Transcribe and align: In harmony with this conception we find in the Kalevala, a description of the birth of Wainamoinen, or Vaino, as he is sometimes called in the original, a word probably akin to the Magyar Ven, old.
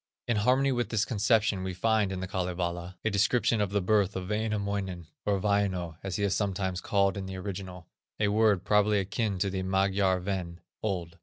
In 0.27 0.37
harmony 0.37 0.71
with 0.71 0.89
this 0.89 1.05
conception 1.05 1.61
we 1.61 1.75
find 1.75 2.11
in 2.11 2.21
the 2.21 2.27
Kalevala, 2.27 2.97
a 3.05 3.11
description 3.11 3.61
of 3.61 3.69
the 3.69 3.83
birth 3.83 4.15
of 4.15 4.29
Wainamoinen, 4.29 5.05
or 5.27 5.39
Vaino, 5.39 5.97
as 6.01 6.15
he 6.15 6.23
is 6.23 6.35
sometimes 6.35 6.81
called 6.81 7.17
in 7.17 7.27
the 7.27 7.37
original, 7.37 7.85
a 8.19 8.29
word 8.29 8.65
probably 8.65 8.97
akin 8.97 9.37
to 9.37 9.51
the 9.51 9.61
Magyar 9.61 10.19
Ven, 10.19 10.59
old. 10.81 11.19